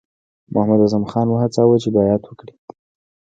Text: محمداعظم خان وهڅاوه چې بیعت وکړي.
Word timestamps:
محمداعظم 0.53 1.03
خان 1.11 1.27
وهڅاوه 1.29 1.75
چې 1.83 1.89
بیعت 1.95 2.21
وکړي. 2.25 2.53